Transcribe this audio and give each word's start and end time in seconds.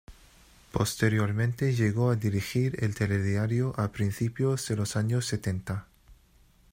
Posteriormente 0.71 1.75
llegó 1.75 2.09
a 2.09 2.15
dirigir 2.15 2.75
el 2.83 2.95
"Telediario" 2.95 3.71
a 3.79 3.91
principios 3.91 4.67
de 4.67 4.75
los 4.77 4.95
años 4.95 5.27
setenta. 5.27 5.85